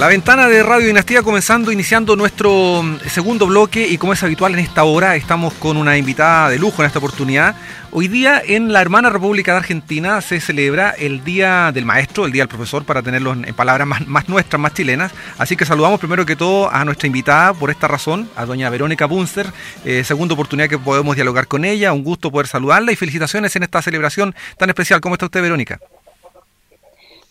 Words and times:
La 0.00 0.06
ventana 0.06 0.48
de 0.48 0.62
Radio 0.62 0.86
Dinastía 0.86 1.22
comenzando, 1.22 1.70
iniciando 1.70 2.16
nuestro 2.16 2.82
mm, 2.82 3.00
segundo 3.00 3.46
bloque 3.46 3.86
y 3.86 3.98
como 3.98 4.14
es 4.14 4.22
habitual 4.22 4.54
en 4.54 4.60
esta 4.60 4.84
hora, 4.84 5.14
estamos 5.14 5.52
con 5.52 5.76
una 5.76 5.98
invitada 5.98 6.48
de 6.48 6.58
lujo 6.58 6.80
en 6.80 6.86
esta 6.86 7.00
oportunidad. 7.00 7.54
Hoy 7.90 8.08
día 8.08 8.40
en 8.42 8.72
la 8.72 8.80
hermana 8.80 9.10
República 9.10 9.52
de 9.52 9.58
Argentina 9.58 10.22
se 10.22 10.40
celebra 10.40 10.88
el 10.92 11.22
Día 11.22 11.70
del 11.70 11.84
Maestro, 11.84 12.24
el 12.24 12.32
Día 12.32 12.44
del 12.44 12.48
Profesor, 12.48 12.84
para 12.84 13.02
tenerlo 13.02 13.34
en 13.34 13.54
palabras 13.54 13.86
más, 14.06 14.26
nuestras, 14.26 14.58
más 14.58 14.72
chilenas. 14.72 15.12
Así 15.36 15.54
que 15.54 15.66
saludamos 15.66 16.00
primero 16.00 16.24
que 16.24 16.34
todo 16.34 16.72
a 16.72 16.82
nuestra 16.86 17.06
invitada 17.06 17.52
por 17.52 17.68
esta 17.68 17.86
razón, 17.86 18.26
a 18.36 18.46
doña 18.46 18.70
Verónica 18.70 19.04
Bunster. 19.04 19.52
Eh, 19.84 20.02
segunda 20.02 20.32
oportunidad 20.32 20.70
que 20.70 20.78
podemos 20.78 21.14
dialogar 21.14 21.46
con 21.46 21.66
ella, 21.66 21.92
un 21.92 22.04
gusto 22.04 22.30
poder 22.30 22.46
saludarla 22.46 22.90
y 22.90 22.96
felicitaciones 22.96 23.54
en 23.54 23.64
esta 23.64 23.82
celebración 23.82 24.34
tan 24.56 24.70
especial. 24.70 25.02
¿Cómo 25.02 25.16
está 25.16 25.26
usted, 25.26 25.42
Verónica? 25.42 25.78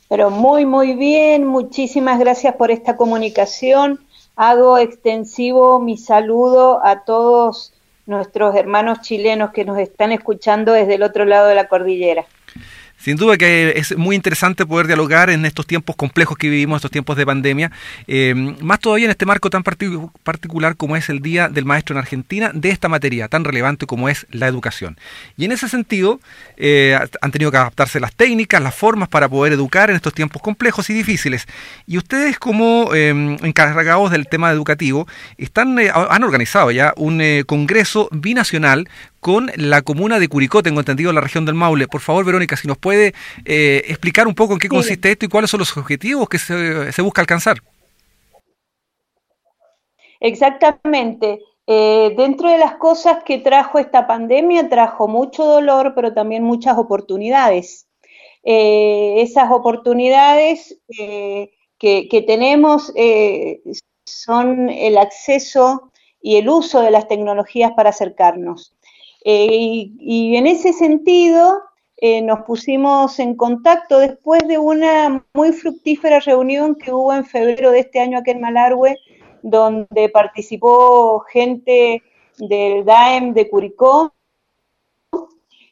Pero 0.10 0.32
muy, 0.32 0.66
muy 0.66 0.94
bien, 0.96 1.46
muchísimas 1.46 2.18
gracias 2.20 2.56
por 2.56 2.72
esta 2.72 2.98
comunicación. 2.98 4.00
Hago 4.36 4.80
extensivo 4.80 5.80
mi 5.80 5.98
saludo 5.98 6.84
a 6.84 7.04
todos 7.04 7.74
nuestros 8.08 8.56
hermanos 8.56 9.02
chilenos 9.02 9.52
que 9.52 9.66
nos 9.66 9.78
están 9.78 10.12
escuchando 10.12 10.74
desde 10.74 10.96
el 10.96 11.04
otro 11.04 11.26
lado 11.26 11.48
de 11.48 11.54
la 11.54 11.68
cordillera. 11.68 12.26
Sin 13.00 13.16
duda 13.16 13.38
que 13.38 13.74
es 13.78 13.96
muy 13.98 14.14
interesante 14.14 14.66
poder 14.66 14.86
dialogar 14.86 15.30
en 15.30 15.46
estos 15.46 15.66
tiempos 15.66 15.96
complejos 15.96 16.38
que 16.38 16.50
vivimos, 16.50 16.80
estos 16.80 16.92
tiempos 16.92 17.16
de 17.16 17.26
pandemia, 17.26 17.72
eh, 18.08 18.34
más 18.36 18.82
todavía 18.82 19.06
en 19.06 19.12
este 19.12 19.26
marco 19.26 19.50
tan 19.50 19.64
particular 19.64 20.76
como 20.76 20.98
es 20.98 21.08
el 21.08 21.22
Día 21.22 21.48
del 21.48 21.64
Maestro 21.64 21.96
en 21.96 22.00
Argentina, 22.00 22.52
de 22.54 22.70
esta 22.70 22.90
materia 22.90 23.30
tan 23.30 23.46
relevante 23.46 23.86
como 23.86 24.10
es 24.10 24.28
la 24.32 24.48
educación. 24.48 24.98
Y 25.38 25.46
en 25.46 25.54
ese 25.54 25.70
sentido, 25.70 26.20
eh, 26.58 27.00
han 27.22 27.32
tenido 27.32 27.52
que 27.52 27.58
adaptarse 27.58 28.02
las 28.02 28.14
técnicas, 28.14 28.62
las 28.62 28.76
formas 28.76 29.08
para 29.08 29.30
poder 29.30 29.54
educar 29.54 29.90
en 29.90 29.96
estos 29.96 30.14
tiempos 30.14 30.42
complejos 30.42 30.90
y 30.90 30.94
difíciles. 30.94 31.48
Y 31.88 31.98
ustedes 31.98 32.38
como 32.38 32.94
eh, 32.94 33.38
encargados 33.44 34.12
del 34.12 34.28
tema 34.28 34.52
educativo, 34.52 35.08
están, 35.38 35.80
han 35.80 36.24
organizado 36.24 36.70
ya 36.72 36.94
un 36.98 37.24
congreso 37.46 38.10
binacional 38.12 38.90
con 39.20 39.52
la 39.56 39.82
comuna 39.82 40.20
de 40.20 40.28
Curicó, 40.28 40.64
tengo 40.64 40.80
entendido, 40.80 41.12
la 41.12 41.22
región 41.22 41.46
del 41.46 41.56
Maule. 41.56 41.88
Por 41.88 42.02
favor, 42.02 42.26
Verónica, 42.26 42.56
si 42.56 42.68
nos 42.68 42.78
puede 42.78 43.14
eh, 43.46 43.84
explicar 43.88 44.28
un 44.28 44.36
poco 44.36 44.54
en 44.54 44.60
qué 44.60 44.70
consiste 44.70 45.12
esto 45.12 45.26
y 45.26 45.30
cuáles 45.30 45.50
son 45.50 45.60
los 45.60 45.76
objetivos 45.76 46.30
que 46.30 46.40
se, 46.40 47.02
busca 47.02 47.22
alcanzar. 47.22 47.58
Exactamente. 50.20 51.40
Eh, 51.68 52.14
dentro 52.18 52.50
de 52.50 52.58
las 52.58 52.76
cosas 52.76 53.24
que 53.24 53.38
trajo 53.38 53.78
esta 53.78 54.08
pandemia, 54.08 54.70
trajo 54.70 55.08
mucho 55.08 55.46
dolor, 55.46 55.94
pero 55.96 56.14
también 56.14 56.44
muchas 56.44 56.78
oportunidades. 56.78 57.88
Eh, 58.44 59.16
esas 59.18 59.52
oportunidades 59.52 60.80
que, 60.88 61.52
que, 62.10 62.22
tenemos 62.26 62.92
son 64.06 64.70
el 64.70 64.98
acceso 64.98 65.92
y 66.22 66.38
el 66.38 66.50
uso 66.50 66.82
de 66.82 66.92
las 66.92 67.08
tecnologías 67.08 67.72
para 67.74 67.90
acercarnos. 67.90 68.74
Eh, 69.24 69.92
y, 70.00 70.36
en 70.38 70.48
ese 70.48 70.72
sentido 70.72 71.62
eh, 71.98 72.22
nos 72.22 72.42
pusimos 72.42 73.20
en 73.20 73.36
contacto 73.36 74.00
después 74.00 74.48
de 74.48 74.58
una 74.58 75.26
muy 75.34 75.52
fructífera 75.52 76.22
reunión 76.22 76.76
que 76.76 76.94
hubo 76.94 77.14
en 77.14 77.26
febrero 77.26 77.72
de 77.72 77.80
este 77.80 78.00
año 78.00 78.20
aquí 78.20 78.32
en 78.32 78.40
Malargüe, 78.42 78.96
donde 79.42 80.10
participó 80.10 81.20
gente 81.22 82.02
del 82.38 82.86
DAEM 82.86 83.34
de 83.34 83.50
Curicó, 83.50 84.14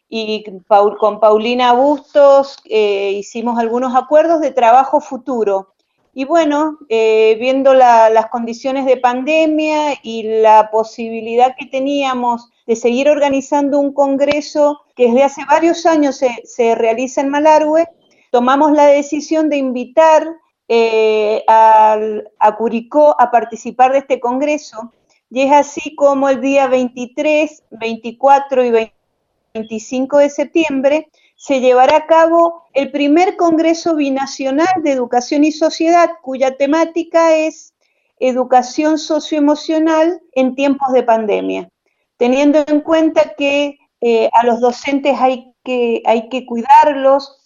y 0.09 0.43
con 0.99 1.19
Paulina 1.19 1.73
Bustos 1.73 2.57
eh, 2.65 3.11
hicimos 3.11 3.59
algunos 3.59 3.95
acuerdos 3.95 4.41
de 4.41 4.51
trabajo 4.51 5.01
futuro. 5.01 5.73
Y 6.19 6.25
bueno, 6.25 6.79
viendo 6.89 7.75
las 7.75 8.25
condiciones 8.31 8.87
de 8.87 8.97
pandemia 8.97 9.99
y 10.01 10.23
la 10.23 10.71
posibilidad 10.71 11.55
que 11.55 11.67
teníamos 11.67 12.49
de 12.65 12.75
seguir 12.75 13.07
organizando 13.07 13.79
un 13.79 13.93
congreso 13.93 14.81
que 14.95 15.09
desde 15.09 15.21
hace 15.21 15.45
varios 15.45 15.85
años 15.85 16.19
se, 16.43 16.73
realiza 16.73 17.21
en 17.21 17.29
Malargüe, 17.29 17.87
tomamos 18.31 18.71
la 18.71 18.87
decisión 18.87 19.47
de 19.47 19.57
invitar 19.57 20.27
eh, 20.67 21.43
a, 21.47 21.99
Curicó 22.57 23.15
a 23.21 23.29
participar 23.29 23.91
de 23.91 23.99
este 23.99 24.19
congreso. 24.19 24.91
Y 25.29 25.43
es 25.43 25.51
así 25.51 25.93
como 25.93 26.29
el 26.29 26.41
día 26.41 26.65
23, 26.67 27.61
24 27.69 28.65
y 28.65 28.89
25 29.53 30.17
de 30.17 30.29
septiembre 30.31 31.09
se 31.37 31.61
llevará 31.61 31.97
a 31.97 32.07
cabo 32.07 32.63
el 32.73 32.91
primer 32.91 33.37
Congreso 33.37 33.95
Binacional 33.95 34.67
de 34.83 34.91
Educación 34.91 35.43
y 35.43 35.51
Sociedad, 35.51 36.09
cuya 36.21 36.57
temática 36.57 37.35
es 37.35 37.75
educación 38.19 38.97
socioemocional 38.97 40.19
en 40.33 40.55
tiempos 40.55 40.91
de 40.93 41.03
pandemia. 41.03 41.69
Teniendo 42.17 42.65
en 42.67 42.81
cuenta 42.81 43.35
que 43.37 43.77
eh, 44.01 44.29
a 44.33 44.45
los 44.47 44.59
docentes 44.59 45.15
hay 45.19 45.53
que, 45.63 46.01
hay 46.05 46.27
que 46.29 46.43
cuidarlos, 46.47 47.37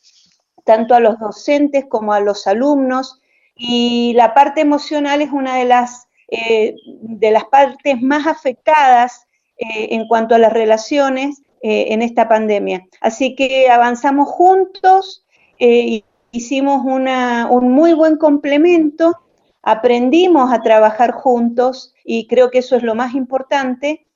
tanto 0.64 0.96
a 0.96 1.02
los 1.02 1.20
docentes 1.20 1.86
como 1.90 2.14
a 2.14 2.22
los 2.22 2.48
alumnos, 2.48 3.20
y 3.56 4.14
la 4.16 4.34
parte 4.34 4.62
emocional 4.62 5.22
es 5.22 5.32
una 5.32 5.58
de 5.58 5.66
las, 5.66 6.08
eh, 6.30 6.76
de 6.86 7.32
las 7.32 7.44
partes 7.46 8.02
más 8.02 8.26
afectadas 8.26 9.26
eh, 9.58 9.90
en 9.92 10.08
cuanto 10.08 10.34
a 10.34 10.40
las 10.40 10.54
relaciones 10.54 11.42
en 11.64 12.02
esta 12.02 12.28
pandemia. 12.28 12.88
Así 13.02 13.36
que 13.36 13.70
avanzamos 13.70 14.28
juntos, 14.30 15.26
hicimos 16.32 16.82
un 16.86 17.72
muy 17.72 17.94
buen 17.94 18.18
complemento, 18.18 19.20
aprendimos 19.62 20.52
a 20.52 20.62
trabajar 20.62 21.12
juntos 21.12 21.94
y 22.04 22.28
creo 22.28 22.50
que 22.50 22.60
eso 22.60 22.76
es 22.76 22.84
lo 22.84 22.96
más 22.96 23.14
importante 23.14 24.08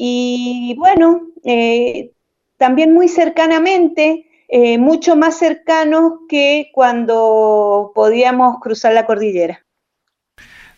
y 0.00 0.76
bueno, 0.78 1.28
eh, 1.42 2.12
también 2.56 2.94
muy 2.94 3.08
cercanamente, 3.08 4.26
eh, 4.46 4.78
mucho 4.78 5.16
más 5.16 5.36
cercanos 5.38 6.20
que 6.28 6.70
cuando 6.72 7.90
podíamos 7.96 8.60
cruzar 8.60 8.92
la 8.92 9.06
cordillera. 9.06 9.66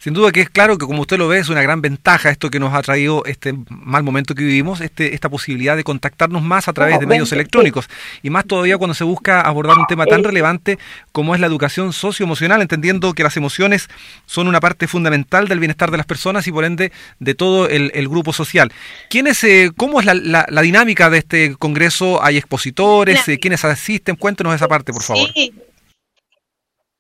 Sin 0.01 0.15
duda 0.15 0.33
que 0.33 0.41
es 0.41 0.49
claro 0.49 0.79
que 0.79 0.87
como 0.87 1.03
usted 1.03 1.19
lo 1.19 1.29
ve 1.29 1.41
es 1.41 1.51
una 1.51 1.61
gran 1.61 1.83
ventaja 1.83 2.31
esto 2.31 2.49
que 2.49 2.59
nos 2.59 2.73
ha 2.73 2.81
traído 2.81 3.23
este 3.27 3.53
mal 3.69 4.03
momento 4.03 4.35
que 4.35 4.43
vivimos, 4.43 4.81
este, 4.81 5.15
esta 5.15 5.29
posibilidad 5.29 5.77
de 5.77 5.85
contactarnos 5.85 6.43
más 6.43 6.69
a 6.69 6.73
través 6.73 6.99
de 7.01 7.07
medios 7.07 7.31
electrónicos 7.33 7.87
y 8.23 8.31
más 8.31 8.47
todavía 8.47 8.79
cuando 8.79 8.95
se 8.95 9.05
busca 9.05 9.43
abordar 9.43 9.77
un 9.77 9.87
tema 9.87 10.07
tan 10.07 10.25
relevante 10.25 10.79
como 11.13 11.35
es 11.35 11.41
la 11.43 11.49
educación 11.49 11.93
socioemocional, 11.93 12.63
entendiendo 12.63 13.13
que 13.13 13.23
las 13.23 13.37
emociones 13.37 13.89
son 14.25 14.49
una 14.49 14.59
parte 14.59 14.87
fundamental 14.87 15.49
del 15.49 15.59
bienestar 15.59 15.91
de 15.91 15.99
las 15.99 16.07
personas 16.07 16.47
y 16.47 16.53
por 16.53 16.65
ende 16.65 16.93
de 17.19 17.35
todo 17.35 17.69
el, 17.69 18.09
grupo 18.09 18.33
social. 18.33 18.73
¿Quiénes, 19.11 19.45
eh, 19.45 19.71
¿Cómo 19.77 20.01
es 20.01 20.07
la, 20.07 20.63
dinámica 20.63 21.11
de 21.11 21.19
este 21.19 21.57
congreso? 21.57 22.25
¿Hay 22.25 22.39
expositores? 22.39 23.29
Eh, 23.29 23.39
¿Quiénes 23.39 23.67
asisten? 23.67 24.17
Cuéntenos 24.17 24.55
esa 24.55 24.67
parte, 24.67 24.95
por 24.95 25.03
favor. 25.03 25.31
Sí. 25.35 25.53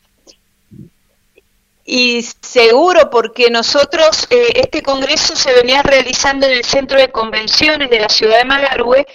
Y 1.84 2.22
seguro, 2.40 3.10
porque 3.10 3.50
nosotros, 3.50 4.26
eh, 4.30 4.52
este 4.56 4.82
congreso 4.82 5.36
se 5.36 5.52
venía 5.52 5.82
realizando 5.82 6.46
en 6.46 6.52
el 6.52 6.64
centro 6.64 6.98
de 6.98 7.12
convenciones 7.12 7.90
de 7.90 8.00
la 8.00 8.08
ciudad 8.08 8.38
de 8.38 8.46
Malargüe 8.46 9.06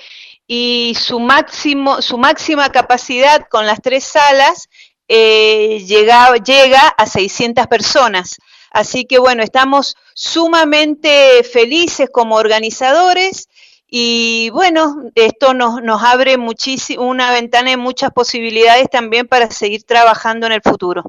y 0.47 0.95
su, 0.99 1.19
máximo, 1.19 2.01
su 2.01 2.17
máxima 2.17 2.69
capacidad 2.69 3.47
con 3.49 3.65
las 3.65 3.81
tres 3.81 4.03
salas 4.03 4.69
eh, 5.07 5.83
llega, 5.87 6.35
llega 6.37 6.87
a 6.87 7.07
600 7.07 7.65
personas. 7.67 8.37
Así 8.71 9.05
que 9.05 9.17
bueno, 9.17 9.41
estamos 9.41 9.95
sumamente 10.13 11.43
felices 11.43 12.09
como 12.11 12.35
organizadores 12.35 13.49
y 13.89 14.51
bueno, 14.51 15.09
esto 15.15 15.55
nos, 15.55 15.81
nos 15.81 16.03
abre 16.03 16.37
muchísimo, 16.37 17.03
una 17.05 17.31
ventana 17.31 17.71
de 17.71 17.77
muchas 17.77 18.11
posibilidades 18.11 18.87
también 18.91 19.27
para 19.27 19.49
seguir 19.49 19.83
trabajando 19.83 20.45
en 20.45 20.53
el 20.53 20.61
futuro. 20.61 21.03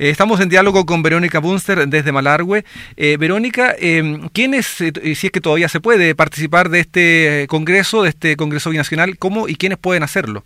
Eh, 0.00 0.08
estamos 0.08 0.40
en 0.40 0.48
diálogo 0.48 0.86
con 0.86 1.02
Verónica 1.02 1.40
Bunster 1.40 1.86
desde 1.86 2.10
Malargüe. 2.10 2.64
Eh, 2.96 3.18
Verónica, 3.18 3.76
eh, 3.78 4.18
¿quiénes, 4.32 4.66
si 4.66 5.26
es 5.26 5.30
que 5.30 5.42
todavía 5.42 5.68
se 5.68 5.78
puede, 5.78 6.14
participar 6.14 6.70
de 6.70 6.80
este 6.80 7.46
congreso, 7.50 8.02
de 8.02 8.08
este 8.08 8.34
congreso 8.34 8.70
binacional? 8.70 9.18
¿Cómo 9.18 9.46
y 9.46 9.56
quiénes 9.56 9.78
pueden 9.78 10.02
hacerlo? 10.02 10.42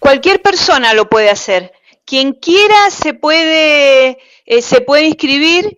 cualquier 0.00 0.42
persona 0.42 0.94
lo 0.94 1.08
puede 1.08 1.30
hacer. 1.30 1.72
Quien 2.04 2.32
quiera 2.32 2.90
se 2.90 3.14
puede, 3.14 4.18
se 4.60 4.80
puede 4.80 5.04
inscribir. 5.04 5.76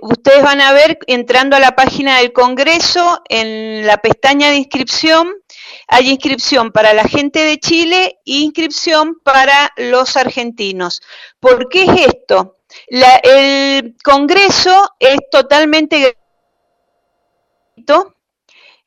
ustedes 0.00 0.42
van 0.42 0.62
a 0.62 0.72
ver 0.72 0.98
entrando 1.06 1.54
a 1.54 1.60
la 1.60 1.76
página 1.76 2.16
del 2.16 2.32
Congreso, 2.32 3.20
en 3.28 3.86
la 3.86 3.98
pestaña 3.98 4.48
de 4.48 4.56
inscripción, 4.56 5.34
hay 5.88 6.10
inscripción 6.10 6.72
para 6.72 6.92
la 6.94 7.04
gente 7.04 7.40
de 7.40 7.58
Chile 7.58 8.18
e 8.24 8.38
inscripción 8.38 9.18
para 9.22 9.72
los 9.76 10.16
argentinos. 10.16 11.02
¿Por 11.40 11.68
qué 11.68 11.84
es 11.84 12.06
esto? 12.06 12.56
el 12.88 13.96
Congreso 14.02 14.94
es 14.98 15.18
totalmente 15.30 16.16
gratuito, 17.76 18.16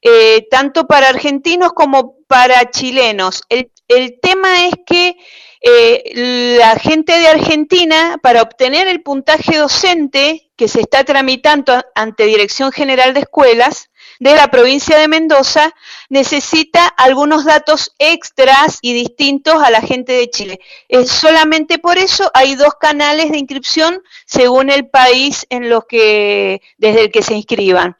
eh, 0.02 0.48
tanto 0.50 0.88
para 0.88 1.10
argentinos 1.10 1.74
como 1.74 2.18
para 2.28 2.70
chilenos. 2.72 3.44
El, 3.50 3.72
tema 4.20 4.66
es 4.66 4.74
que 4.86 5.16
eh, 5.62 6.58
la 6.58 6.76
gente 6.78 7.18
de 7.20 7.28
Argentina, 7.28 8.18
para 8.22 8.42
obtener 8.42 8.88
el 8.88 9.04
puntaje 9.04 9.58
docente 9.58 10.52
que 10.56 10.68
se 10.68 10.82
está 10.82 11.04
tramitando 11.04 11.84
ante 11.94 12.26
Dirección 12.26 12.72
General 12.72 13.14
de 13.14 13.22
Escuelas, 13.22 13.90
de 14.20 14.36
la 14.36 14.50
provincia 14.50 14.98
de 14.98 15.08
Mendoza 15.08 15.74
necesita 16.10 16.88
algunos 16.88 17.46
datos 17.46 17.94
extras 18.00 18.80
y 18.82 18.94
distintos 18.94 19.56
a 19.64 19.72
la 19.72 19.82
gente 19.82 20.14
de 20.14 20.30
Chile. 20.30 20.60
solamente 21.06 21.80
por 21.80 21.98
eso 21.98 22.30
hay 22.34 22.56
dos 22.56 22.76
canales 22.80 23.32
de 23.32 23.38
inscripción 23.38 24.02
según 24.26 24.70
el 24.70 24.88
país 24.90 25.46
en 25.50 25.70
los 25.70 25.86
que, 25.86 26.62
desde 26.78 27.02
el 27.02 27.12
que 27.12 27.24
se 27.24 27.34
inscriban. 27.34 27.98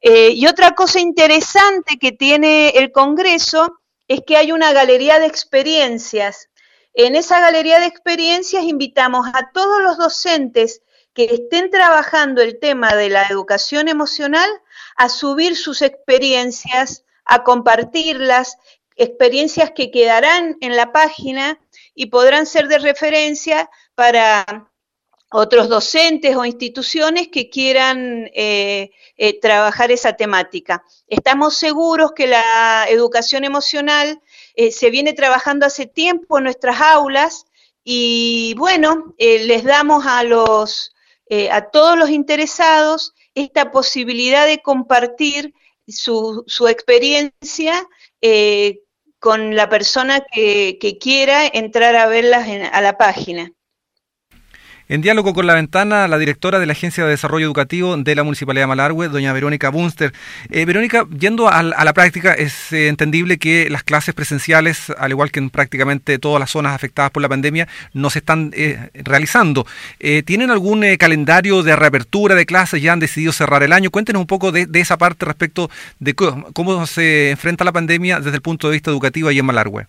Eh, 0.00 0.30
y 0.30 0.46
otra 0.46 0.74
cosa 0.74 1.00
interesante 1.00 1.98
que 1.98 2.12
tiene 2.12 2.70
el 2.70 2.92
Congreso 2.92 3.80
es 4.08 4.20
que 4.26 4.36
hay 4.36 4.52
una 4.52 4.72
galería 4.72 5.18
de 5.18 5.26
experiencias. 5.26 6.50
En 6.92 7.16
esa 7.16 7.40
galería 7.40 7.80
de 7.80 7.86
experiencias 7.86 8.64
invitamos 8.64 9.26
a 9.32 9.50
todos 9.52 9.82
los 9.82 9.96
docentes 9.96 10.82
que 11.14 11.24
estén 11.24 11.70
trabajando 11.70 12.42
el 12.42 12.58
tema 12.58 12.94
de 12.94 13.08
la 13.08 13.26
educación 13.28 13.88
emocional 13.88 14.48
a 14.96 15.08
subir 15.08 15.56
sus 15.56 15.82
experiencias, 15.82 17.04
a 17.24 17.42
compartirlas, 17.42 18.58
experiencias 18.96 19.72
que 19.72 19.90
quedarán 19.90 20.56
en 20.60 20.76
la 20.76 20.92
página 20.92 21.58
y 21.94 22.06
podrán 22.06 22.46
ser 22.46 22.68
de 22.68 22.78
referencia 22.78 23.70
para 23.94 24.70
otros 25.36 25.68
docentes 25.68 26.36
o 26.36 26.44
instituciones 26.44 27.26
que 27.28 27.50
quieran 27.50 28.30
eh, 28.34 28.92
eh, 29.16 29.40
trabajar 29.40 29.90
esa 29.90 30.12
temática. 30.12 30.84
Estamos 31.08 31.56
seguros 31.56 32.12
que 32.12 32.28
la 32.28 32.86
educación 32.88 33.42
emocional 33.42 34.20
eh, 34.54 34.70
se 34.70 34.90
viene 34.90 35.12
trabajando 35.12 35.66
hace 35.66 35.86
tiempo 35.86 36.38
en 36.38 36.44
nuestras 36.44 36.80
aulas 36.80 37.46
y 37.82 38.54
bueno, 38.56 39.14
les 39.18 39.64
damos 39.64 40.06
a 40.06 40.22
los 40.22 40.92
a 41.50 41.62
todos 41.62 41.98
los 41.98 42.10
interesados 42.10 43.12
esta 43.34 43.70
posibilidad 43.70 44.46
de 44.46 44.62
compartir 44.62 45.54
su, 45.86 46.44
su 46.46 46.68
experiencia 46.68 47.86
eh, 48.20 48.80
con 49.18 49.56
la 49.56 49.68
persona 49.68 50.20
que, 50.20 50.78
que, 50.80 50.98
quiera 50.98 51.46
entrar 51.46 51.96
a 51.96 52.06
verlas 52.06 52.48
a 52.72 52.80
la 52.80 52.98
página. 52.98 53.52
En 54.94 55.00
diálogo 55.00 55.34
con 55.34 55.48
la 55.48 55.54
ventana, 55.54 56.06
la 56.06 56.18
directora 56.18 56.60
de 56.60 56.66
la 56.66 56.72
Agencia 56.72 57.02
de 57.02 57.10
Desarrollo 57.10 57.44
Educativo 57.44 57.96
de 57.96 58.14
la 58.14 58.22
Municipalidad 58.22 58.62
de 58.62 58.68
Malargüe, 58.68 59.08
doña 59.08 59.32
Verónica 59.32 59.68
Bunster. 59.68 60.12
Eh, 60.50 60.64
Verónica, 60.66 61.04
yendo 61.18 61.48
a, 61.48 61.64
la 61.64 61.92
práctica, 61.92 62.32
es 62.32 62.72
eh, 62.72 62.86
entendible 62.86 63.38
que 63.38 63.68
las 63.70 63.82
clases 63.82 64.14
presenciales, 64.14 64.90
al 64.96 65.10
igual 65.10 65.32
que 65.32 65.40
en 65.40 65.50
prácticamente 65.50 66.20
todas 66.20 66.38
las 66.38 66.52
zonas 66.52 66.76
afectadas 66.76 67.10
por 67.10 67.22
la 67.22 67.28
pandemia, 67.28 67.66
no 67.92 68.08
se 68.08 68.20
están 68.20 68.52
eh, 68.54 68.90
realizando. 68.94 69.66
¿Tienen 69.98 70.52
algún 70.52 70.84
calendario 70.96 71.64
de 71.64 71.74
reapertura 71.74 72.36
de 72.36 72.46
clases? 72.46 72.80
¿Ya 72.80 72.92
han 72.92 73.00
decidido 73.00 73.32
cerrar 73.32 73.64
el 73.64 73.72
año? 73.72 73.90
Cuéntenos 73.90 74.20
un 74.20 74.28
poco 74.28 74.52
de, 74.52 74.68
esa 74.74 74.96
parte 74.96 75.26
respecto 75.26 75.72
de 75.98 76.14
cómo, 76.14 76.86
se 76.86 77.30
enfrenta 77.30 77.64
la 77.64 77.72
pandemia 77.72 78.20
desde 78.20 78.36
el 78.36 78.42
punto 78.42 78.68
de 78.68 78.74
vista 78.74 78.92
educativo 78.92 79.28
ahí 79.28 79.40
en 79.40 79.46
Malargüe. 79.46 79.88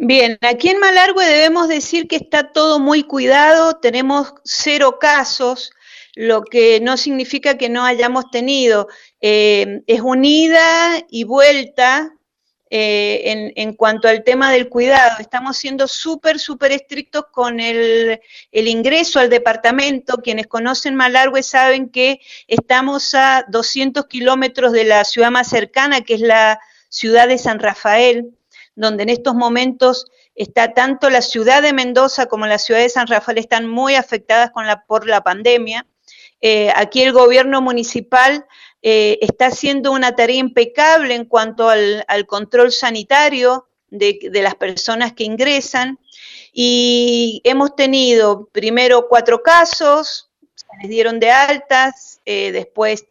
Bien, 0.00 0.38
aquí 0.42 0.68
en 0.68 0.78
Malargüe 0.78 1.26
debemos 1.26 1.66
decir 1.66 2.06
que 2.06 2.14
está 2.14 2.52
todo 2.52 2.78
muy 2.78 3.02
cuidado, 3.02 3.78
tenemos 3.80 4.32
cero 4.44 4.98
casos, 5.00 5.72
lo 6.14 6.44
que 6.44 6.78
no 6.80 6.96
significa 6.96 7.58
que 7.58 7.68
no 7.68 7.84
hayamos 7.84 8.30
tenido. 8.30 8.86
Eh, 9.20 9.82
es 9.88 10.00
unida 10.00 11.04
y 11.10 11.24
vuelta 11.24 12.14
eh, 12.70 13.22
en, 13.24 13.52
en, 13.56 13.74
cuanto 13.74 14.06
al 14.06 14.22
tema 14.22 14.52
del 14.52 14.68
cuidado. 14.68 15.16
Estamos 15.18 15.56
siendo 15.56 15.88
súper, 15.88 16.38
súper 16.38 16.70
estrictos 16.70 17.24
con 17.32 17.58
el, 17.58 18.20
el, 18.52 18.68
ingreso 18.68 19.18
al 19.18 19.30
departamento. 19.30 20.18
Quienes 20.18 20.46
conocen 20.46 20.94
Malargüe 20.94 21.42
saben 21.42 21.90
que 21.90 22.20
estamos 22.46 23.14
a 23.14 23.44
200 23.48 24.06
kilómetros 24.06 24.70
de 24.70 24.84
la 24.84 25.04
ciudad 25.04 25.32
más 25.32 25.48
cercana, 25.48 26.02
que 26.02 26.14
es 26.14 26.20
la 26.20 26.60
ciudad 26.88 27.26
de 27.26 27.38
San 27.38 27.58
Rafael 27.58 28.37
donde 28.78 29.02
en 29.02 29.08
estos 29.08 29.34
momentos 29.34 30.06
está 30.36 30.72
tanto 30.72 31.10
la 31.10 31.20
ciudad 31.20 31.62
de 31.62 31.72
Mendoza 31.72 32.26
como 32.26 32.46
la 32.46 32.58
ciudad 32.58 32.80
de 32.80 32.88
San 32.88 33.08
Rafael 33.08 33.38
están 33.38 33.66
muy 33.66 33.96
afectadas 33.96 34.52
por 34.86 35.06
la 35.08 35.20
pandemia. 35.22 35.84
Eh, 36.40 36.70
aquí 36.76 37.02
el 37.02 37.12
gobierno 37.12 37.60
municipal 37.60 38.46
eh, 38.80 39.18
está 39.20 39.46
haciendo 39.46 39.90
una 39.90 40.14
tarea 40.14 40.36
impecable 40.36 41.16
en 41.16 41.24
cuanto 41.24 41.68
al, 41.68 42.04
control 42.28 42.70
sanitario 42.70 43.66
de, 43.88 44.30
las 44.32 44.54
personas 44.54 45.12
que 45.12 45.24
ingresan 45.24 45.98
y 46.52 47.40
hemos 47.42 47.74
tenido 47.74 48.46
primero 48.52 49.08
cuatro 49.08 49.42
casos, 49.42 50.30
se 50.54 50.66
les 50.80 50.88
dieron 50.88 51.18
de 51.18 51.32
altas, 51.32 52.20
eh, 52.24 52.52
después 52.52 53.06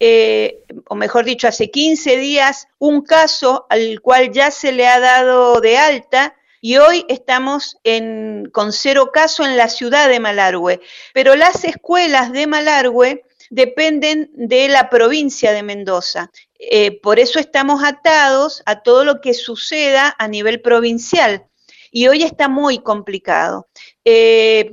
Eh, 0.00 0.62
o 0.86 0.94
mejor 0.94 1.24
dicho, 1.24 1.48
hace 1.48 1.70
15 1.70 2.16
días, 2.16 2.68
un 2.78 3.02
caso 3.02 3.66
al 3.68 4.00
cual 4.00 4.30
ya 4.32 4.50
se 4.50 4.72
le 4.72 4.86
ha 4.86 5.00
dado 5.00 5.60
de 5.60 5.76
alta 5.76 6.34
y 6.60 6.76
hoy 6.76 7.04
estamos 7.08 7.78
en, 7.84 8.50
con 8.52 8.72
cero 8.72 9.10
caso 9.12 9.44
en 9.44 9.56
la 9.56 9.68
ciudad 9.68 10.08
de 10.08 10.20
Malargüe. 10.20 10.80
Pero 11.14 11.36
las 11.36 11.64
escuelas 11.64 12.32
de 12.32 12.46
Malargüe 12.46 13.22
dependen 13.50 14.30
de 14.34 14.68
la 14.68 14.90
provincia 14.90 15.52
de 15.52 15.62
Mendoza. 15.62 16.30
Eh, 16.58 17.00
por 17.00 17.18
eso 17.18 17.38
estamos 17.38 17.82
atados 17.84 18.62
a 18.66 18.82
todo 18.82 19.04
lo 19.04 19.20
que 19.20 19.34
suceda 19.34 20.14
a 20.18 20.28
nivel 20.28 20.60
provincial. 20.60 21.46
Y 21.90 22.08
hoy 22.08 22.22
está 22.22 22.48
muy 22.48 22.78
complicado. 22.78 23.68
Eh, 24.04 24.70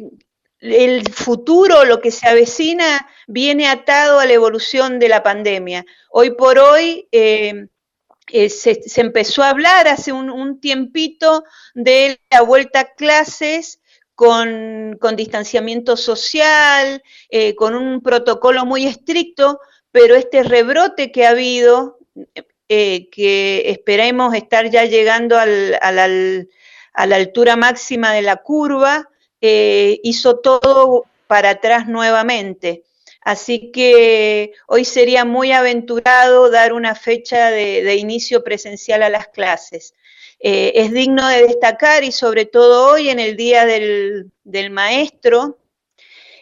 el 0.74 1.12
futuro, 1.12 1.86
lo 1.86 2.02
que 2.02 2.12
se 2.12 2.28
avecina, 2.28 3.08
viene 3.28 3.68
atado 3.68 4.20
a 4.20 4.26
la 4.26 4.34
evolución 4.34 5.00
de 5.00 5.10
la 5.10 5.24
pandemia. 5.24 5.86
Hoy 6.10 6.32
por 6.32 6.58
hoy, 6.60 7.08
eh, 7.12 7.68
eh, 8.32 8.50
se, 8.50 8.82
empezó 8.96 9.44
a 9.44 9.50
hablar 9.50 9.88
hace 9.88 10.12
un, 10.12 10.60
tiempito 10.60 11.44
de 11.74 12.20
la 12.32 12.42
vuelta 12.42 12.80
a 12.82 12.94
clases 12.94 13.80
con, 14.16 14.98
distanciamiento 15.16 15.98
social, 15.98 17.04
eh, 17.30 17.56
con 17.56 17.76
un 17.76 18.02
protocolo 18.02 18.66
muy 18.66 18.86
estricto, 18.86 19.60
pero 19.92 20.16
este 20.16 20.44
rebrote 20.44 21.12
que 21.12 21.26
ha 21.26 21.32
habido, 21.32 22.00
que 22.68 23.64
esperemos 23.66 24.34
estar 24.34 24.70
ya 24.70 24.86
llegando 24.86 25.38
a 25.38 25.46
la 25.46 27.16
altura 27.16 27.56
máxima 27.56 28.12
de 28.12 28.24
la 28.24 28.38
curva, 28.38 29.10
hizo 30.04 30.40
todo 30.40 31.06
para 31.28 31.52
atrás 31.52 31.88
nuevamente. 31.88 32.84
Así 33.26 33.72
que 33.72 34.54
hoy 34.68 34.86
sería 34.86 35.26
muy 35.26 35.52
aventurado 35.52 36.52
dar 36.52 36.74
una 36.74 36.94
fecha 36.94 37.50
de, 37.50 37.96
inicio 37.96 38.44
presencial 38.44 39.02
a 39.02 39.10
las 39.10 39.30
clases. 39.30 39.96
Eh, 40.40 40.74
es 40.76 40.92
digno 40.92 41.28
de 41.28 41.48
destacar 41.48 42.04
y 42.04 42.12
sobre 42.12 42.46
todo 42.46 42.94
hoy 42.94 43.10
en 43.10 43.20
el 43.20 43.36
Día 43.36 43.66
del, 43.66 44.32
Maestro, 44.70 45.58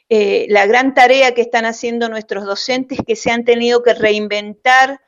eh, 0.09 0.45
la 0.49 0.65
gran 0.65 0.93
tarea 0.93 1.33
que 1.33 1.41
están 1.41 1.65
haciendo 1.65 2.09
nuestros 2.09 2.43
docentes 2.43 2.99
que 3.07 3.15
se 3.15 3.31
han 3.31 3.45
tenido 3.45 3.81
que 3.81 3.93
reinventar 3.93 4.99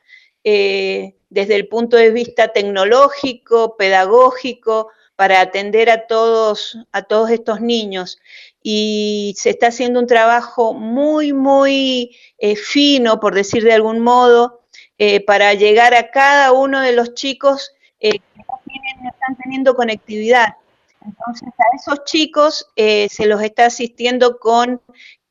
eh, 0.44 1.16
desde 1.28 1.56
el 1.56 1.68
punto 1.68 1.98
de 1.98 2.10
vista 2.10 2.54
tecnológico, 2.54 3.76
pedagógico, 3.76 4.88
para 5.16 5.40
atender 5.40 5.88
a 5.90 6.06
todos, 6.06 6.78
a 6.92 7.02
todos 7.02 7.30
estos 7.30 7.60
niños 7.60 8.18
y 8.62 9.34
se 9.36 9.50
está 9.50 9.68
haciendo 9.68 9.98
un 9.98 10.06
trabajo 10.06 10.74
muy, 10.74 11.32
muy 11.32 12.16
eh, 12.38 12.56
fino, 12.56 13.18
por 13.18 13.34
decir 13.34 13.64
de 13.64 13.72
algún 13.72 14.00
modo, 14.00 14.60
eh, 14.98 15.24
para 15.24 15.54
llegar 15.54 15.94
a 15.94 16.10
cada 16.10 16.52
uno 16.52 16.80
de 16.80 16.92
los 16.92 17.14
chicos 17.14 17.72
eh, 18.00 18.18
que 18.18 18.38
no, 18.38 19.08
están 19.08 19.36
teniendo 19.42 19.74
conectividad. 19.74 20.56
Entonces, 21.04 21.48
a 21.58 21.76
esos 21.76 22.04
chicos 22.04 22.66
se 22.74 23.26
los 23.26 23.40
está 23.40 23.66
asistiendo 23.66 24.38
con, 24.40 24.82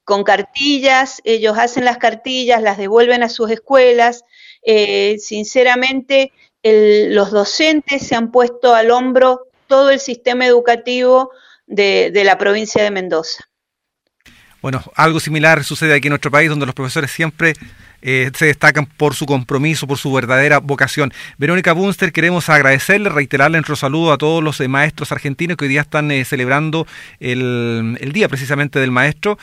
con 0.06 0.24
cartillas, 0.24 1.22
ellos 1.26 1.58
hacen 1.58 1.84
las 1.84 1.98
cartillas, 1.98 2.62
las 2.62 2.78
devuelven 2.78 3.24
a 3.24 3.28
sus 3.28 3.52
escuelas. 3.52 4.24
sinceramente, 5.18 6.32
los 6.64 7.32
docentes 7.32 8.08
se 8.08 8.16
han 8.16 8.32
puesto 8.32 8.74
al 8.74 8.90
hombro 8.92 9.48
todo 9.68 9.90
el 9.90 10.00
sistema 10.00 10.46
educativo 10.46 11.32
de, 11.68 12.12
la 12.24 12.38
provincia 12.38 12.84
de 12.84 12.92
Mendoza. 12.92 13.44
Bueno, 14.62 14.84
algo 14.96 15.20
similar 15.20 15.64
sucede 15.64 15.94
aquí 15.94 16.08
en 16.08 16.12
nuestro 16.12 16.32
país, 16.32 16.50
donde 16.50 16.66
los 16.66 16.76
profesores 16.76 17.12
siempre 17.12 17.54
eh, 18.08 18.30
se 18.36 18.46
destacan 18.46 18.86
por 18.86 19.16
su 19.16 19.26
compromiso, 19.26 19.88
por 19.88 19.98
su 19.98 20.14
verdadera 20.14 20.60
vocación. 20.60 21.12
Verónica 21.40 21.74
Bunster, 21.74 22.12
queremos 22.12 22.50
agradecerle, 22.50 23.10
reiterarle 23.10 23.58
nuestro 23.58 23.76
saludo 23.76 24.14
a 24.14 24.20
todos 24.20 24.44
los 24.44 24.62
eh, 24.62 24.68
maestros 24.68 25.12
argentinos 25.12 25.58
que 25.58 25.66
hoy 25.66 25.70
día 25.70 25.82
están 25.82 26.12
eh, 26.12 26.24
celebrando 26.24 26.86
el, 27.20 27.98
día 28.14 28.30
precisamente 28.30 28.80
del 28.80 28.92
maestro, 28.92 29.40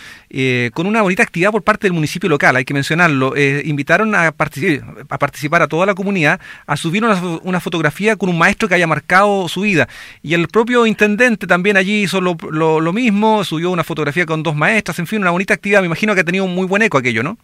con 0.73 0.87
una 0.87 1.03
bonita 1.03 1.25
actividad 1.25 1.51
por 1.51 1.63
parte 1.63 1.87
del 1.87 1.93
municipio 1.93 2.29
local, 2.29 2.55
hay 2.55 2.65
que 2.65 2.73
mencionarlo. 2.73 3.35
invitaron 3.37 4.15
a, 4.15 4.31
participar, 4.31 5.05
a 5.11 5.19
participar 5.19 5.63
a 5.63 5.67
toda 5.67 5.85
la 5.85 5.95
comunidad 5.95 6.41
a 6.67 6.77
subir 6.77 7.05
una, 7.05 7.61
fotografía 7.61 8.15
con 8.15 8.29
un 8.29 8.39
maestro 8.39 8.69
que 8.69 8.77
haya 8.77 8.87
marcado 8.87 9.49
su 9.49 9.63
vida. 9.63 9.89
Y 10.23 10.35
el 10.35 10.47
propio 10.47 10.87
intendente 10.87 11.49
también 11.49 11.77
allí 11.77 12.05
hizo 12.05 12.21
lo, 12.21 12.37
lo 12.81 12.93
mismo, 12.93 13.43
subió 13.43 13.71
una 13.71 13.83
fotografía 13.83 14.25
con 14.25 14.43
dos 14.45 14.55
maestras, 14.55 15.01
en 15.01 15.09
fin, 15.09 15.21
una 15.21 15.33
bonita 15.33 15.53
actividad. 15.53 15.81
Me 15.81 15.87
imagino 15.87 16.15
que 16.15 16.21
ha 16.21 16.25
tenido 16.25 16.45
un 16.45 16.55
muy 16.55 16.67
buen 16.67 16.83
eco 16.83 16.99
aquello, 16.99 17.25
¿no? 17.25 17.37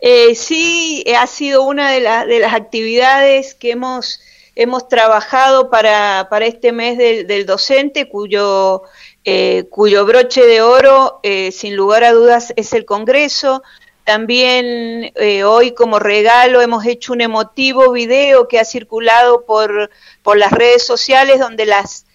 Eh, 0.00 0.34
sí, 0.34 1.04
ha 1.16 1.26
sido 1.26 1.62
una 1.62 1.90
de, 1.90 2.00
las 2.00 2.54
actividades 2.54 3.54
que 3.54 3.72
hemos, 3.72 4.20
hemos 4.54 4.88
trabajado 4.88 5.70
para, 5.70 6.26
este 6.40 6.72
mes 6.72 6.98
del, 6.98 7.46
docente, 7.46 8.08
cuyo, 8.08 8.82
eh, 9.24 9.64
cuyo 9.70 10.06
broche 10.06 10.46
de 10.46 10.62
oro, 10.62 11.20
eh, 11.22 11.52
sin 11.52 11.76
lugar 11.76 12.04
a 12.04 12.12
dudas, 12.12 12.52
es 12.56 12.72
el 12.72 12.84
Congreso. 12.84 13.62
También 14.04 15.12
hoy 15.44 15.72
como 15.72 15.98
regalo 16.00 16.62
hemos 16.62 16.84
hecho 16.84 17.12
un 17.12 17.20
emotivo 17.20 17.92
video 17.92 18.48
que 18.48 18.58
ha 18.58 18.64
circulado 18.64 19.44
por, 19.44 19.90
por 20.22 20.36
las 20.36 20.50
redes 20.50 20.84
sociales 20.84 21.38
donde 21.38 21.66
las 21.66 22.06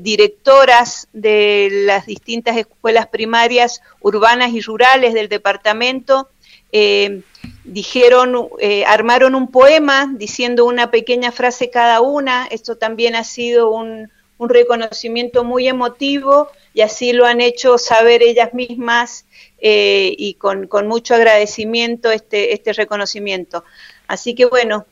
directoras 0.00 1.08
de 1.12 1.68
las 1.70 2.06
distintas 2.06 2.56
escuelas 2.56 3.08
primarias 3.08 3.82
urbanas 4.00 4.52
y 4.52 4.60
rurales 4.60 5.12
del 5.12 5.28
departamento 5.28 6.28
eh, 6.76 7.22
dijeron, 7.62 8.48
eh, 8.58 8.84
armaron 8.84 9.36
un 9.36 9.52
poema 9.52 10.12
diciendo 10.12 10.64
una 10.64 10.90
pequeña 10.90 11.30
frase 11.30 11.70
cada 11.70 12.00
una. 12.00 12.46
Esto 12.46 12.76
también 12.76 13.14
ha 13.14 13.22
sido 13.22 13.70
un, 13.70 14.10
reconocimiento 14.46 15.42
muy 15.42 15.68
emotivo 15.68 16.50
y 16.74 16.82
así 16.82 17.14
lo 17.14 17.24
han 17.24 17.40
hecho 17.40 17.78
saber 17.78 18.22
ellas 18.22 18.52
mismas 18.52 19.24
eh, 19.58 20.12
y 20.18 20.34
con, 20.34 20.68
mucho 20.86 21.14
agradecimiento 21.14 22.10
este, 22.10 22.52
este 22.52 22.74
reconocimiento. 22.74 23.64
Así 24.06 24.34
que 24.34 24.44
bueno, 24.44 24.84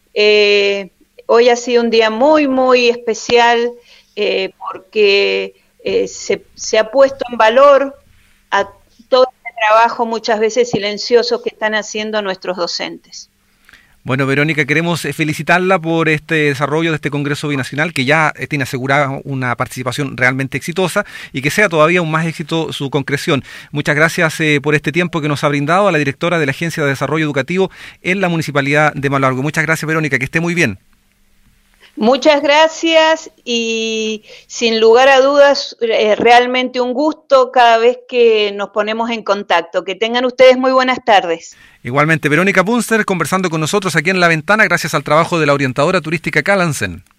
hoy 1.27 1.49
ha 1.51 1.57
sido 1.57 1.83
un 1.83 1.91
día 1.91 2.09
muy, 2.09 2.47
muy 2.49 2.89
especial 2.89 3.73
porque 4.59 5.57
se, 6.07 6.45
se, 6.55 6.79
ha 6.79 6.91
puesto 6.91 7.25
en 7.31 7.37
valor 7.37 7.95
a 8.51 8.71
todo 9.11 9.27
trabajo 9.57 10.07
muchas 10.07 10.41
veces 10.41 10.71
silencioso 10.71 11.43
que 11.43 11.51
están 11.51 11.75
haciendo 11.75 12.23
nuestros 12.23 12.57
docentes. 12.57 13.31
Bueno, 14.05 14.27
Verónica, 14.27 14.65
queremos 14.65 15.05
eh, 15.05 15.13
felicitarla 15.13 15.79
por 15.79 16.09
este 16.09 16.35
desarrollo 16.35 16.91
de 16.91 16.97
este 16.97 17.09
Congreso 17.09 17.47
Binacional, 17.47 17.93
que 17.93 18.05
ya 18.05 18.33
eh, 18.35 18.49
tiene 18.49 18.65
asegurada 18.65 19.21
una 19.23 19.55
participación 19.55 20.17
realmente 20.17 20.59
exitosa 20.59 21.07
y 21.33 21.41
que 21.41 21.51
sea 21.51 21.69
todavía 21.69 22.03
un 22.03 22.11
más 22.11 22.27
éxito 22.27 22.73
su 22.73 22.91
concreción. 22.91 23.45
Muchas 23.71 23.95
gracias 23.95 24.41
eh, 24.41 24.61
por 24.61 24.75
este 24.75 24.91
tiempo 24.91 25.21
que 25.21 25.29
nos 25.29 25.45
ha 25.45 25.49
brindado 25.49 25.87
a 25.87 25.93
la 25.93 25.99
directora 25.99 26.41
de 26.41 26.47
la 26.47 26.51
Agencia 26.51 26.83
de 26.83 26.89
Desarrollo 26.89 27.25
Educativo 27.25 27.71
en 28.01 28.21
la 28.21 28.29
Municipalidad 28.29 28.93
de 28.93 29.09
Malargo. 29.09 29.41
Muchas 29.41 29.65
gracias, 29.65 29.87
Verónica, 29.87 30.19
que 30.19 30.25
esté 30.25 30.41
muy 30.41 30.55
bien. 30.55 30.81
Muchas 31.97 32.43
gracias 32.43 33.31
y 33.45 34.25
sin 34.47 34.81
lugar 34.81 35.09
a 35.09 35.21
dudas, 35.21 35.77
es 35.81 36.19
realmente 36.19 36.81
un 36.81 36.95
gusto 36.95 37.53
cada 37.53 37.77
vez 37.77 37.99
que 38.09 38.51
nos 38.53 38.71
ponemos 38.71 39.11
en 39.11 39.23
contacto. 39.23 39.85
Que 39.85 39.95
tengan 39.95 40.25
ustedes 40.25 40.57
muy 40.57 40.73
buenas 40.73 40.99
tardes. 41.05 41.55
Igualmente, 41.83 42.29
Verónica 42.29 42.65
Punster 42.65 43.05
conversando 43.05 43.51
con 43.51 43.61
nosotros 43.61 43.95
aquí 43.95 44.11
en 44.11 44.21
La 44.21 44.29
Ventana 44.29 44.65
gracias 44.65 44.95
al 44.95 45.05
trabajo 45.05 45.39
de 45.39 45.47
la 45.47 45.53
orientadora 45.53 46.01
turística 46.01 46.43
Calansen. 46.43 47.05